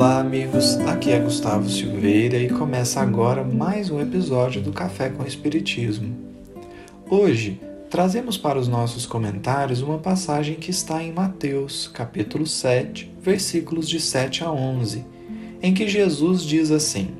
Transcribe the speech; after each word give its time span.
Olá, 0.00 0.18
amigos. 0.18 0.78
Aqui 0.86 1.10
é 1.10 1.18
Gustavo 1.18 1.68
Silveira 1.68 2.38
e 2.38 2.48
começa 2.48 3.02
agora 3.02 3.44
mais 3.44 3.90
um 3.90 4.00
episódio 4.00 4.62
do 4.62 4.72
Café 4.72 5.10
com 5.10 5.26
Espiritismo. 5.26 6.16
Hoje, 7.06 7.60
trazemos 7.90 8.38
para 8.38 8.58
os 8.58 8.66
nossos 8.66 9.04
comentários 9.04 9.82
uma 9.82 9.98
passagem 9.98 10.54
que 10.54 10.70
está 10.70 11.02
em 11.02 11.12
Mateus, 11.12 11.86
capítulo 11.86 12.46
7, 12.46 13.14
versículos 13.20 13.86
de 13.86 14.00
7 14.00 14.42
a 14.42 14.50
11, 14.50 15.04
em 15.60 15.74
que 15.74 15.86
Jesus 15.86 16.44
diz 16.44 16.70
assim: 16.70 17.10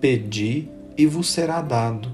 Pedi 0.00 0.70
e 0.96 1.04
vos 1.04 1.28
será 1.28 1.60
dado, 1.60 2.08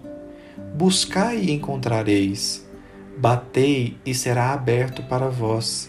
buscai 0.75 1.45
e 1.45 1.53
encontrareis, 1.53 2.69
batei 3.17 3.97
e 4.05 4.15
será 4.15 4.53
aberto 4.53 5.05
para 5.05 5.29
vós. 5.29 5.89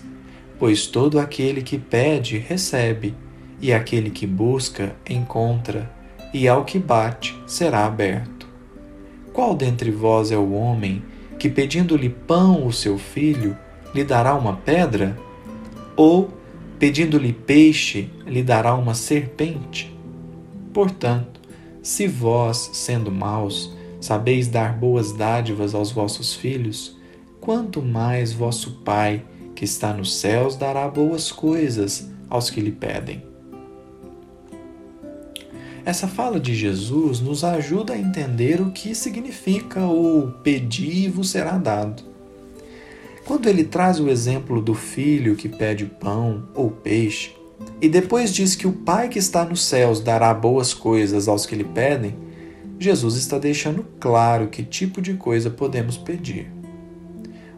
Pois 0.59 0.85
todo 0.85 1.17
aquele 1.17 1.63
que 1.63 1.79
pede, 1.79 2.37
recebe 2.37 3.15
e 3.61 3.71
aquele 3.71 4.09
que 4.09 4.25
busca, 4.25 4.95
encontra, 5.07 5.91
e 6.33 6.47
ao 6.47 6.65
que 6.65 6.79
bate, 6.79 7.37
será 7.45 7.85
aberto. 7.85 8.47
Qual 9.31 9.55
dentre 9.55 9.91
vós 9.91 10.31
é 10.31 10.37
o 10.37 10.53
homem 10.53 11.03
que, 11.37 11.49
pedindo-lhe 11.49 12.09
pão 12.09 12.65
o 12.65 12.73
seu 12.73 12.97
filho, 12.97 13.57
lhe 13.93 14.03
dará 14.03 14.33
uma 14.35 14.57
pedra? 14.57 15.17
Ou, 15.95 16.29
pedindo-lhe 16.79 17.33
peixe, 17.33 18.09
lhe 18.25 18.41
dará 18.41 18.73
uma 18.73 18.93
serpente? 18.93 19.95
Portanto, 20.73 21.39
se 21.83 22.07
vós, 22.07 22.71
sendo 22.73 23.11
maus, 23.11 23.75
sabeis 23.99 24.47
dar 24.47 24.73
boas 24.73 25.11
dádivas 25.11 25.75
aos 25.75 25.91
vossos 25.91 26.33
filhos, 26.33 26.97
quanto 27.39 27.81
mais 27.81 28.33
vosso 28.33 28.81
Pai, 28.83 29.23
que 29.55 29.65
está 29.65 29.93
nos 29.93 30.15
céus, 30.15 30.55
dará 30.55 30.87
boas 30.87 31.31
coisas 31.31 32.09
aos 32.29 32.49
que 32.49 32.61
lhe 32.61 32.71
pedem. 32.71 33.30
Essa 35.83 36.07
fala 36.07 36.39
de 36.39 36.53
Jesus 36.53 37.19
nos 37.19 37.43
ajuda 37.43 37.93
a 37.93 37.97
entender 37.97 38.61
o 38.61 38.71
que 38.71 38.93
significa 38.93 39.83
o 39.87 40.31
pedir 40.43 41.05
e 41.05 41.09
vos 41.09 41.31
será 41.31 41.57
dado. 41.57 42.03
Quando 43.25 43.49
ele 43.49 43.63
traz 43.63 43.99
o 43.99 44.07
exemplo 44.07 44.61
do 44.61 44.75
filho 44.75 45.35
que 45.35 45.49
pede 45.49 45.85
pão 45.85 46.47
ou 46.53 46.69
peixe, 46.69 47.31
e 47.81 47.89
depois 47.89 48.33
diz 48.33 48.55
que 48.55 48.67
o 48.67 48.73
Pai 48.73 49.09
que 49.09 49.17
está 49.17 49.43
nos 49.43 49.63
céus 49.63 49.99
dará 49.99 50.33
boas 50.33 50.73
coisas 50.73 51.27
aos 51.27 51.45
que 51.47 51.55
lhe 51.55 51.63
pedem, 51.63 52.15
Jesus 52.79 53.15
está 53.15 53.39
deixando 53.39 53.85
claro 53.99 54.49
que 54.49 54.63
tipo 54.63 55.01
de 55.01 55.15
coisa 55.15 55.49
podemos 55.49 55.97
pedir. 55.97 56.51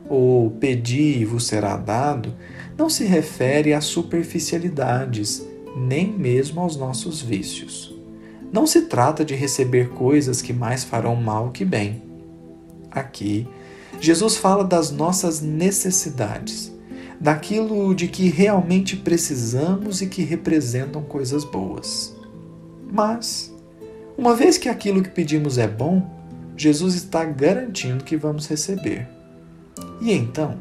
O 0.09 0.51
pedir 0.59 1.21
e 1.21 1.25
vos 1.25 1.45
será 1.45 1.75
dado 1.75 2.33
não 2.77 2.89
se 2.89 3.03
refere 3.03 3.73
a 3.73 3.81
superficialidades, 3.81 5.45
nem 5.75 6.07
mesmo 6.07 6.61
aos 6.61 6.75
nossos 6.75 7.21
vícios. 7.21 7.92
Não 8.53 8.67
se 8.67 8.83
trata 8.83 9.25
de 9.25 9.33
receber 9.33 9.89
coisas 9.89 10.39
que 10.39 10.53
mais 10.53 10.83
farão 10.83 11.15
mal 11.15 11.49
que 11.49 11.65
bem. 11.65 12.03
Aqui, 12.91 13.47
Jesus 13.99 14.37
fala 14.37 14.63
das 14.63 14.91
nossas 14.91 15.41
necessidades, 15.41 16.71
daquilo 17.19 17.95
de 17.95 18.07
que 18.07 18.29
realmente 18.29 18.95
precisamos 18.95 20.03
e 20.03 20.05
que 20.05 20.21
representam 20.21 21.01
coisas 21.01 21.43
boas. 21.43 22.15
Mas, 22.91 23.51
uma 24.15 24.35
vez 24.35 24.59
que 24.59 24.69
aquilo 24.69 25.01
que 25.01 25.09
pedimos 25.09 25.57
é 25.57 25.67
bom, 25.67 26.07
Jesus 26.55 26.93
está 26.93 27.25
garantindo 27.25 28.03
que 28.03 28.15
vamos 28.15 28.45
receber. 28.45 29.07
E 29.99 30.11
então, 30.11 30.59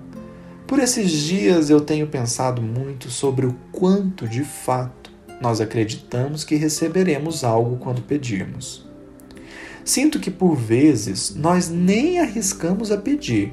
por 0.66 0.78
esses 0.78 1.10
dias 1.10 1.68
eu 1.68 1.82
tenho 1.82 2.06
pensado 2.06 2.62
muito 2.62 3.10
sobre 3.10 3.44
o 3.44 3.54
quanto 3.70 4.26
de 4.26 4.44
fato 4.44 5.01
nós 5.42 5.60
acreditamos 5.60 6.44
que 6.44 6.54
receberemos 6.54 7.42
algo 7.42 7.76
quando 7.76 8.00
pedirmos. 8.00 8.88
Sinto 9.84 10.20
que 10.20 10.30
por 10.30 10.54
vezes 10.54 11.34
nós 11.34 11.68
nem 11.68 12.20
arriscamos 12.20 12.92
a 12.92 12.96
pedir, 12.96 13.52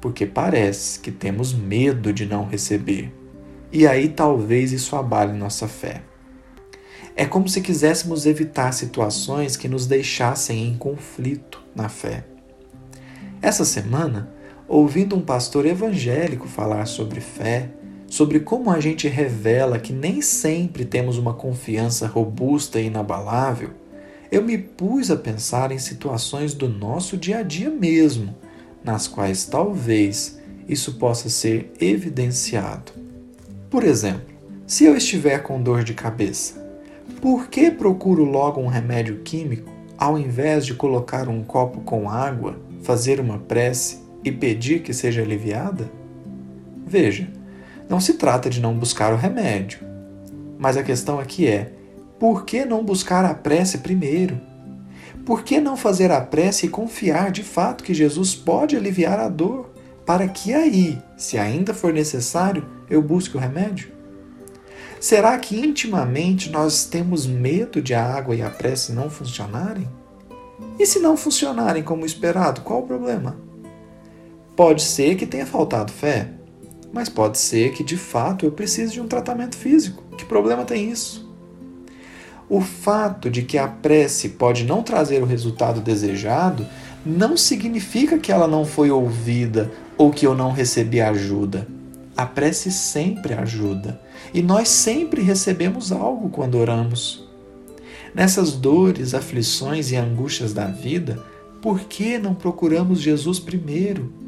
porque 0.00 0.24
parece 0.24 1.00
que 1.00 1.10
temos 1.10 1.52
medo 1.52 2.12
de 2.12 2.24
não 2.24 2.46
receber. 2.46 3.12
E 3.72 3.86
aí 3.86 4.08
talvez 4.08 4.70
isso 4.70 4.94
abale 4.94 5.32
nossa 5.36 5.66
fé. 5.66 6.02
É 7.16 7.26
como 7.26 7.48
se 7.48 7.60
quiséssemos 7.60 8.24
evitar 8.24 8.72
situações 8.72 9.56
que 9.56 9.68
nos 9.68 9.86
deixassem 9.86 10.68
em 10.68 10.76
conflito 10.76 11.60
na 11.74 11.88
fé. 11.88 12.24
Essa 13.42 13.64
semana, 13.64 14.32
ouvindo 14.68 15.16
um 15.16 15.20
pastor 15.20 15.66
evangélico 15.66 16.46
falar 16.46 16.86
sobre 16.86 17.20
fé, 17.20 17.70
sobre 18.14 18.38
como 18.38 18.70
a 18.70 18.78
gente 18.78 19.08
revela 19.08 19.76
que 19.76 19.92
nem 19.92 20.22
sempre 20.22 20.84
temos 20.84 21.18
uma 21.18 21.34
confiança 21.34 22.06
robusta 22.06 22.80
e 22.80 22.86
inabalável, 22.86 23.70
eu 24.30 24.40
me 24.40 24.56
pus 24.56 25.10
a 25.10 25.16
pensar 25.16 25.72
em 25.72 25.80
situações 25.80 26.54
do 26.54 26.68
nosso 26.68 27.16
dia 27.16 27.38
a 27.38 27.42
dia 27.42 27.68
mesmo, 27.68 28.32
nas 28.84 29.08
quais 29.08 29.46
talvez 29.46 30.38
isso 30.68 30.94
possa 30.94 31.28
ser 31.28 31.72
evidenciado. 31.80 32.92
Por 33.68 33.82
exemplo, 33.82 34.32
se 34.64 34.84
eu 34.84 34.96
estiver 34.96 35.42
com 35.42 35.60
dor 35.60 35.82
de 35.82 35.92
cabeça, 35.92 36.64
por 37.20 37.48
que 37.48 37.68
procuro 37.68 38.22
logo 38.22 38.60
um 38.60 38.68
remédio 38.68 39.22
químico 39.24 39.72
ao 39.98 40.16
invés 40.16 40.64
de 40.64 40.74
colocar 40.74 41.28
um 41.28 41.42
copo 41.42 41.80
com 41.80 42.08
água, 42.08 42.60
fazer 42.80 43.18
uma 43.18 43.38
prece 43.38 44.04
e 44.22 44.30
pedir 44.30 44.82
que 44.82 44.94
seja 44.94 45.20
aliviada? 45.20 45.90
Veja, 46.86 47.28
não 47.88 48.00
se 48.00 48.14
trata 48.14 48.48
de 48.48 48.60
não 48.60 48.74
buscar 48.74 49.12
o 49.12 49.16
remédio. 49.16 49.80
Mas 50.58 50.76
a 50.76 50.82
questão 50.82 51.18
aqui 51.18 51.46
é: 51.46 51.72
por 52.18 52.44
que 52.44 52.64
não 52.64 52.84
buscar 52.84 53.24
a 53.24 53.34
prece 53.34 53.78
primeiro? 53.78 54.40
Por 55.24 55.42
que 55.42 55.60
não 55.60 55.76
fazer 55.76 56.10
a 56.10 56.20
prece 56.20 56.66
e 56.66 56.68
confiar 56.68 57.30
de 57.30 57.42
fato 57.42 57.82
que 57.82 57.94
Jesus 57.94 58.34
pode 58.34 58.76
aliviar 58.76 59.18
a 59.18 59.28
dor, 59.28 59.70
para 60.04 60.28
que 60.28 60.52
aí, 60.52 60.98
se 61.16 61.38
ainda 61.38 61.72
for 61.72 61.92
necessário, 61.92 62.66
eu 62.90 63.00
busque 63.00 63.36
o 63.36 63.40
remédio? 63.40 63.92
Será 65.00 65.38
que 65.38 65.58
intimamente 65.58 66.50
nós 66.50 66.84
temos 66.84 67.26
medo 67.26 67.80
de 67.80 67.94
a 67.94 68.04
água 68.04 68.34
e 68.34 68.42
a 68.42 68.50
prece 68.50 68.92
não 68.92 69.08
funcionarem? 69.08 69.88
E 70.78 70.86
se 70.86 70.98
não 70.98 71.16
funcionarem 71.16 71.82
como 71.82 72.06
esperado, 72.06 72.60
qual 72.60 72.80
o 72.80 72.86
problema? 72.86 73.36
Pode 74.54 74.82
ser 74.82 75.16
que 75.16 75.26
tenha 75.26 75.46
faltado 75.46 75.90
fé, 75.90 76.30
mas 76.94 77.08
pode 77.08 77.38
ser 77.38 77.72
que 77.72 77.82
de 77.82 77.96
fato 77.96 78.46
eu 78.46 78.52
precise 78.52 78.92
de 78.92 79.00
um 79.00 79.08
tratamento 79.08 79.56
físico. 79.56 80.04
Que 80.16 80.24
problema 80.24 80.64
tem 80.64 80.88
isso? 80.88 81.28
O 82.48 82.60
fato 82.60 83.28
de 83.28 83.42
que 83.42 83.58
a 83.58 83.66
prece 83.66 84.28
pode 84.30 84.64
não 84.64 84.80
trazer 84.80 85.20
o 85.20 85.26
resultado 85.26 85.80
desejado 85.80 86.64
não 87.04 87.36
significa 87.36 88.16
que 88.16 88.30
ela 88.30 88.46
não 88.46 88.64
foi 88.64 88.92
ouvida 88.92 89.72
ou 89.98 90.12
que 90.12 90.24
eu 90.24 90.36
não 90.36 90.52
recebi 90.52 91.00
ajuda. 91.00 91.66
A 92.16 92.24
prece 92.24 92.70
sempre 92.70 93.34
ajuda 93.34 94.00
e 94.32 94.40
nós 94.40 94.68
sempre 94.68 95.20
recebemos 95.20 95.90
algo 95.90 96.28
quando 96.28 96.56
oramos. 96.56 97.28
Nessas 98.14 98.52
dores, 98.52 99.14
aflições 99.14 99.90
e 99.90 99.96
angústias 99.96 100.52
da 100.52 100.66
vida, 100.66 101.20
por 101.60 101.80
que 101.80 102.18
não 102.18 102.34
procuramos 102.36 103.00
Jesus 103.00 103.40
primeiro? 103.40 104.23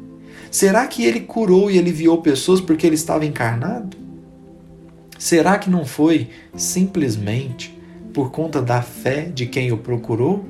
Será 0.49 0.87
que 0.87 1.03
ele 1.03 1.21
curou 1.21 1.69
e 1.69 1.77
aliviou 1.77 2.21
pessoas 2.21 2.61
porque 2.61 2.85
ele 2.85 2.95
estava 2.95 3.25
encarnado? 3.25 3.97
Será 5.17 5.57
que 5.57 5.69
não 5.69 5.85
foi 5.85 6.29
simplesmente 6.55 7.77
por 8.13 8.31
conta 8.31 8.61
da 8.61 8.81
fé 8.81 9.23
de 9.23 9.45
quem 9.45 9.71
o 9.71 9.77
procurou? 9.77 10.45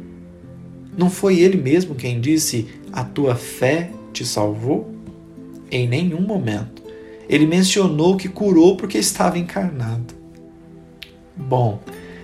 Não 0.98 1.10
foi 1.10 1.40
ele 1.40 1.58
mesmo 1.58 1.96
quem 1.96 2.20
disse: 2.20 2.68
A 2.92 3.04
tua 3.04 3.36
fé 3.36 3.92
te 4.12 4.26
salvou? 4.26 4.94
Em 5.70 5.88
nenhum 5.88 6.22
momento. 6.22 6.82
Ele 7.30 7.46
mencionou 7.46 8.16
que 8.16 8.30
curou 8.30 8.78
porque 8.78 8.98
estava 8.98 9.38
encarnado. 9.38 10.16
Bom, 11.36 11.80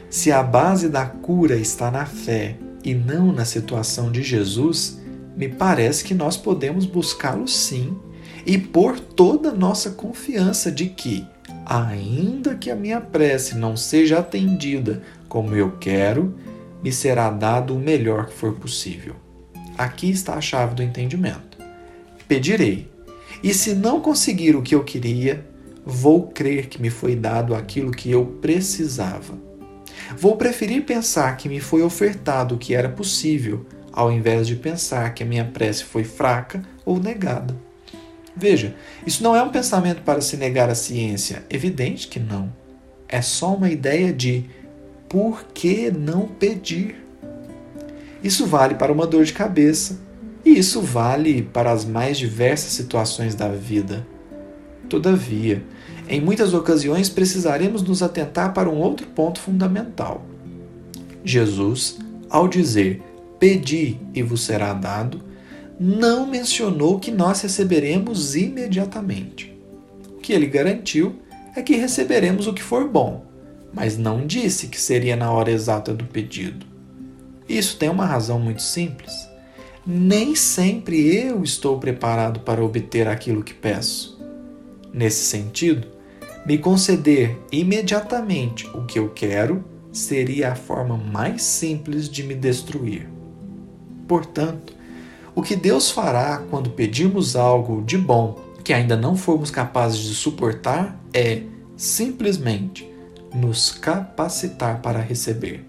se 0.09 0.31
a 0.31 0.41
base 0.41 0.89
da 0.89 1.05
cura 1.05 1.55
está 1.55 1.91
na 1.91 2.05
fé 2.05 2.55
e 2.83 2.93
não 2.93 3.31
na 3.31 3.45
situação 3.45 4.11
de 4.11 4.23
Jesus, 4.23 4.99
me 5.35 5.47
parece 5.47 6.03
que 6.03 6.13
nós 6.13 6.37
podemos 6.37 6.85
buscá-lo 6.85 7.47
sim 7.47 7.97
e 8.45 8.57
pôr 8.57 8.99
toda 8.99 9.51
nossa 9.51 9.91
confiança 9.91 10.71
de 10.71 10.87
que, 10.87 11.25
ainda 11.65 12.55
que 12.55 12.69
a 12.69 12.75
minha 12.75 13.01
prece 13.01 13.55
não 13.55 13.75
seja 13.75 14.19
atendida 14.19 15.01
como 15.27 15.55
eu 15.55 15.77
quero, 15.77 16.35
me 16.83 16.91
será 16.91 17.29
dado 17.29 17.75
o 17.75 17.79
melhor 17.79 18.27
que 18.27 18.33
for 18.33 18.53
possível. 18.53 19.15
Aqui 19.77 20.11
está 20.11 20.35
a 20.35 20.41
chave 20.41 20.75
do 20.75 20.83
entendimento. 20.83 21.57
Pedirei, 22.27 22.91
e 23.41 23.53
se 23.53 23.73
não 23.73 23.99
conseguir 23.99 24.55
o 24.55 24.61
que 24.61 24.75
eu 24.75 24.83
queria, 24.83 25.45
vou 25.85 26.27
crer 26.27 26.67
que 26.67 26.81
me 26.81 26.89
foi 26.89 27.15
dado 27.15 27.55
aquilo 27.55 27.91
que 27.91 28.11
eu 28.11 28.25
precisava. 28.41 29.37
Vou 30.17 30.35
preferir 30.35 30.85
pensar 30.85 31.35
que 31.37 31.49
me 31.49 31.59
foi 31.59 31.81
ofertado 31.81 32.55
o 32.55 32.57
que 32.57 32.75
era 32.75 32.89
possível 32.89 33.65
ao 33.93 34.11
invés 34.11 34.47
de 34.47 34.55
pensar 34.55 35.13
que 35.13 35.21
a 35.21 35.25
minha 35.25 35.45
prece 35.45 35.83
foi 35.83 36.03
fraca 36.03 36.61
ou 36.83 36.99
negada. 36.99 37.55
Veja, 38.35 38.75
isso 39.05 39.21
não 39.21 39.35
é 39.35 39.43
um 39.43 39.49
pensamento 39.49 40.01
para 40.01 40.19
se 40.19 40.35
negar 40.35 40.67
a 40.69 40.75
ciência, 40.75 41.43
evidente 41.49 42.07
que 42.07 42.19
não. 42.19 42.51
é 43.07 43.21
só 43.21 43.53
uma 43.53 43.69
ideia 43.69 44.11
de 44.11 44.45
por 45.07 45.45
que 45.53 45.91
não 45.91 46.27
pedir? 46.27 46.95
Isso 48.23 48.47
vale 48.47 48.73
para 48.73 48.91
uma 48.91 49.05
dor 49.05 49.23
de 49.23 49.33
cabeça 49.33 49.99
e 50.43 50.57
isso 50.57 50.81
vale 50.81 51.43
para 51.43 51.71
as 51.71 51.85
mais 51.85 52.17
diversas 52.17 52.71
situações 52.71 53.35
da 53.35 53.49
vida. 53.49 54.07
Todavia, 54.89 55.63
em 56.09 56.19
muitas 56.19 56.55
ocasiões 56.55 57.09
precisaremos 57.09 57.83
nos 57.83 58.01
atentar 58.01 58.53
para 58.53 58.69
um 58.69 58.79
outro 58.79 59.05
ponto 59.07 59.39
fundamental. 59.39 60.25
Jesus, 61.23 61.99
ao 62.29 62.47
dizer 62.47 63.01
pedi 63.43 63.99
e 64.13 64.23
vos 64.23 64.45
será 64.45 64.73
dado, 64.73 65.21
não 65.77 66.25
mencionou 66.25 66.97
que 66.97 67.11
nós 67.11 67.41
receberemos 67.41 68.37
imediatamente. 68.37 69.53
O 70.15 70.21
que 70.21 70.31
ele 70.31 70.45
garantiu 70.45 71.19
é 71.53 71.61
que 71.61 71.75
receberemos 71.75 72.47
o 72.47 72.53
que 72.53 72.63
for 72.63 72.87
bom, 72.87 73.25
mas 73.73 73.97
não 73.97 74.25
disse 74.25 74.67
que 74.67 74.79
seria 74.79 75.17
na 75.17 75.29
hora 75.29 75.51
exata 75.51 75.93
do 75.93 76.05
pedido. 76.05 76.65
Isso 77.49 77.75
tem 77.75 77.89
uma 77.89 78.05
razão 78.05 78.39
muito 78.39 78.61
simples. 78.61 79.11
Nem 79.85 80.35
sempre 80.35 81.13
eu 81.13 81.43
estou 81.43 81.77
preparado 81.79 82.39
para 82.39 82.63
obter 82.63 83.09
aquilo 83.09 83.43
que 83.43 83.53
peço. 83.53 84.25
Nesse 84.93 85.25
sentido, 85.25 85.85
me 86.45 86.57
conceder 86.57 87.37
imediatamente 87.51 88.65
o 88.67 88.85
que 88.85 88.97
eu 88.97 89.09
quero 89.09 89.65
seria 89.91 90.53
a 90.53 90.55
forma 90.55 90.95
mais 90.95 91.41
simples 91.41 92.09
de 92.09 92.23
me 92.23 92.35
destruir. 92.35 93.12
Portanto, 94.07 94.73
o 95.35 95.41
que 95.41 95.55
Deus 95.55 95.89
fará 95.89 96.43
quando 96.49 96.69
pedirmos 96.69 97.35
algo 97.35 97.81
de 97.81 97.97
bom 97.97 98.39
que 98.63 98.71
ainda 98.71 98.95
não 98.95 99.15
formos 99.15 99.51
capazes 99.51 99.99
de 99.99 100.13
suportar 100.13 100.97
é, 101.13 101.41
simplesmente, 101.75 102.89
nos 103.33 103.71
capacitar 103.71 104.81
para 104.81 104.99
receber. 104.99 105.65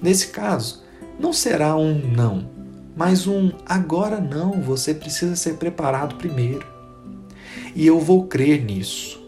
Nesse 0.00 0.28
caso, 0.28 0.82
não 1.18 1.32
será 1.32 1.76
um 1.76 1.94
não, 1.94 2.48
mas 2.96 3.26
um 3.26 3.50
agora 3.66 4.20
não, 4.20 4.62
você 4.62 4.94
precisa 4.94 5.36
ser 5.36 5.54
preparado 5.54 6.14
primeiro. 6.14 6.66
E 7.74 7.86
eu 7.86 7.98
vou 7.98 8.26
crer 8.26 8.64
nisso. 8.64 9.22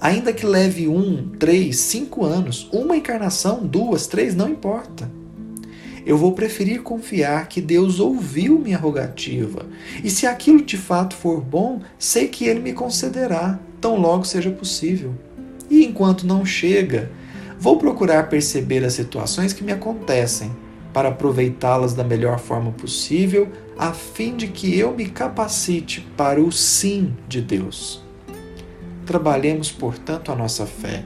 Ainda 0.00 0.32
que 0.32 0.44
leve 0.44 0.88
um, 0.88 1.28
três, 1.38 1.76
cinco 1.78 2.24
anos, 2.24 2.68
uma 2.72 2.96
encarnação, 2.96 3.64
duas, 3.64 4.08
três, 4.08 4.34
não 4.34 4.48
importa 4.48 5.08
eu 6.04 6.16
vou 6.16 6.32
preferir 6.32 6.82
confiar 6.82 7.48
que 7.48 7.60
Deus 7.60 8.00
ouviu 8.00 8.58
minha 8.58 8.78
rogativa. 8.78 9.66
E 10.02 10.10
se 10.10 10.26
aquilo 10.26 10.62
de 10.62 10.76
fato 10.76 11.14
for 11.14 11.40
bom, 11.40 11.80
sei 11.98 12.28
que 12.28 12.44
Ele 12.44 12.60
me 12.60 12.72
concederá, 12.72 13.58
tão 13.80 13.96
logo 13.96 14.24
seja 14.24 14.50
possível. 14.50 15.14
E 15.70 15.84
enquanto 15.84 16.26
não 16.26 16.44
chega, 16.44 17.10
vou 17.58 17.78
procurar 17.78 18.28
perceber 18.28 18.84
as 18.84 18.94
situações 18.94 19.52
que 19.52 19.64
me 19.64 19.72
acontecem, 19.72 20.50
para 20.92 21.08
aproveitá-las 21.08 21.94
da 21.94 22.04
melhor 22.04 22.38
forma 22.38 22.70
possível, 22.72 23.48
a 23.78 23.92
fim 23.92 24.36
de 24.36 24.48
que 24.48 24.78
eu 24.78 24.94
me 24.94 25.06
capacite 25.06 26.06
para 26.16 26.40
o 26.40 26.52
sim 26.52 27.16
de 27.26 27.40
Deus. 27.40 28.02
Trabalhemos, 29.06 29.70
portanto, 29.70 30.30
a 30.30 30.36
nossa 30.36 30.66
fé. 30.66 31.04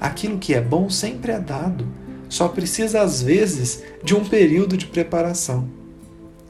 Aquilo 0.00 0.38
que 0.38 0.54
é 0.54 0.60
bom 0.60 0.88
sempre 0.88 1.32
é 1.32 1.38
dado 1.38 1.86
só 2.28 2.48
precisa, 2.48 3.00
às 3.00 3.22
vezes, 3.22 3.82
de 4.02 4.14
um 4.14 4.24
período 4.24 4.76
de 4.76 4.86
preparação. 4.86 5.68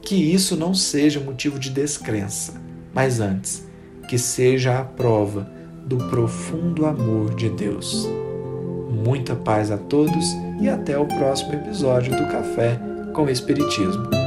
Que 0.01 0.15
isso 0.15 0.55
não 0.55 0.73
seja 0.73 1.19
motivo 1.19 1.59
de 1.59 1.69
descrença, 1.69 2.53
mas 2.93 3.19
antes, 3.19 3.67
que 4.07 4.17
seja 4.17 4.79
a 4.79 4.83
prova 4.83 5.49
do 5.85 5.97
profundo 6.09 6.85
amor 6.85 7.35
de 7.35 7.49
Deus. 7.49 8.07
Muita 8.89 9.35
paz 9.35 9.71
a 9.71 9.77
todos 9.77 10.25
e 10.61 10.67
até 10.67 10.97
o 10.97 11.05
próximo 11.05 11.53
episódio 11.53 12.15
do 12.15 12.27
Café 12.27 12.79
com 13.13 13.29
Espiritismo. 13.29 14.18